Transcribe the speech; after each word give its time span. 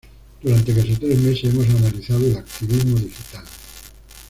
Durante 0.41 0.73
casi 0.73 0.95
tres 0.95 1.19
meses, 1.19 1.43
hemos 1.53 1.69
analizado 1.69 2.25
el 2.25 2.35
activismo 2.37 2.97
digital 2.97 3.43